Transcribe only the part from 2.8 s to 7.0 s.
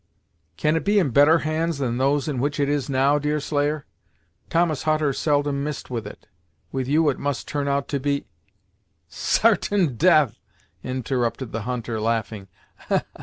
now, Deerslayer? Thomas Hutter seldom missed with it; with